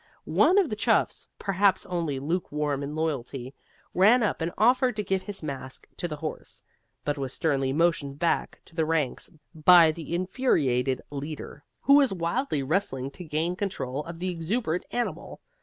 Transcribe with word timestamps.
One 0.25 0.57
of 0.57 0.71
the 0.71 0.75
chuffs 0.75 1.27
(perhaps 1.37 1.85
only 1.85 2.17
lukewarm 2.17 2.81
in 2.81 2.95
loyalty), 2.95 3.53
ran 3.93 4.23
up 4.23 4.41
and 4.41 4.51
offered 4.57 4.95
to 4.95 5.03
give 5.03 5.21
his 5.21 5.43
mask 5.43 5.87
to 5.97 6.07
the 6.07 6.15
horse, 6.15 6.63
but 7.05 7.19
was 7.19 7.33
sternly 7.33 7.71
motioned 7.71 8.17
back 8.17 8.61
to 8.65 8.73
the 8.73 8.83
ranks 8.83 9.29
by 9.53 9.91
the 9.91 10.15
infuriated 10.15 11.03
leader, 11.11 11.63
who 11.81 11.93
was 11.97 12.11
wildly 12.11 12.63
wrestling 12.63 13.11
to 13.11 13.23
gain 13.23 13.55
control 13.55 14.03
of 14.05 14.17
the 14.17 14.29
exuberant 14.29 14.85
animal. 14.89 15.39